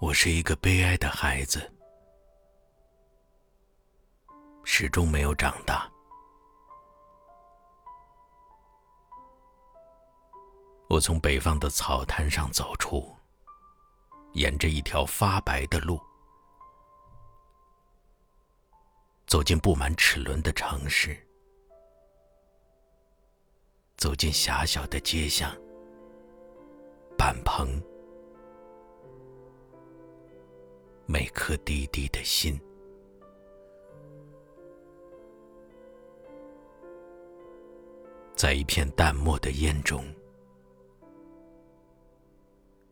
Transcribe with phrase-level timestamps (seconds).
[0.00, 1.70] 我是一个悲哀的孩子，
[4.64, 5.86] 始终没有长大。
[10.88, 13.14] 我从北方的草滩上走出，
[14.32, 16.00] 沿着一条发白的路，
[19.26, 21.28] 走进布满齿轮的城市，
[23.98, 25.54] 走进狭小的街巷。
[27.18, 27.68] 板棚，
[31.32, 32.60] 颗滴滴的心，
[38.34, 40.04] 在一片淡漠的烟中，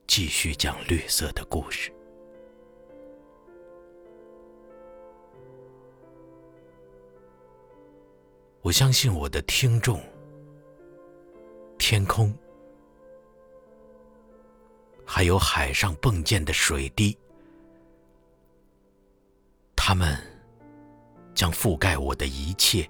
[0.07, 1.93] 继续讲绿色的故事。
[8.61, 10.01] 我相信我的听众，
[11.79, 12.37] 天空。
[15.11, 17.17] 还有海上迸溅的水滴，
[19.89, 20.19] 它们
[21.35, 22.87] 将覆盖我的一切，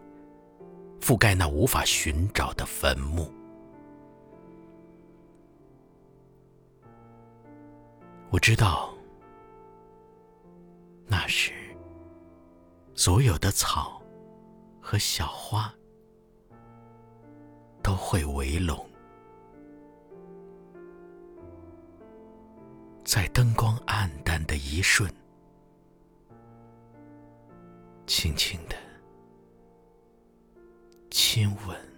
[1.00, 3.32] 覆盖那无法寻找的坟墓。
[8.30, 8.92] 我知道，
[11.06, 11.52] 那时
[12.96, 14.02] 所有的草
[14.80, 15.72] 和小花
[17.80, 18.84] 都会围拢。
[23.04, 25.08] 在灯光暗淡的一瞬，
[28.20, 28.74] 轻轻的
[31.08, 31.97] 亲吻。